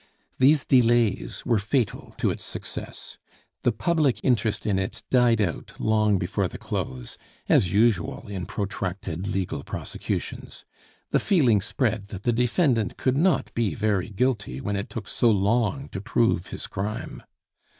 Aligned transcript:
These 0.39 0.65
delays 0.65 1.43
were 1.45 1.59
fatal 1.59 2.15
to 2.17 2.31
its 2.31 2.43
success. 2.43 3.19
The 3.61 3.71
public 3.71 4.19
interest 4.23 4.65
in 4.65 4.79
it 4.79 5.03
died 5.11 5.39
out 5.39 5.73
long 5.79 6.17
before 6.17 6.47
the 6.47 6.57
close, 6.57 7.19
as 7.47 7.71
usual 7.71 8.27
in 8.27 8.47
protracted 8.47 9.27
legal 9.27 9.63
prosecutions; 9.63 10.65
the 11.11 11.19
feeling 11.19 11.61
spread 11.61 12.07
that 12.07 12.23
the 12.23 12.33
defendant 12.33 12.97
could 12.97 13.15
not 13.15 13.53
be 13.53 13.75
very 13.75 14.09
guilty 14.09 14.59
when 14.59 14.75
it 14.75 14.89
took 14.89 15.07
so 15.07 15.29
long 15.29 15.87
to 15.89 16.01
prove 16.01 16.47
his 16.47 16.65
crime. 16.65 17.21